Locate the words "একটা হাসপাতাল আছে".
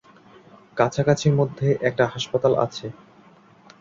1.81-2.87